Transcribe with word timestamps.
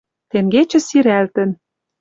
Тенгечӹ 0.29 0.79
сирӓлтӹн. 0.87 1.49